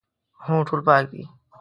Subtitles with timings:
[0.43, 1.23] هو، ټول پاک دي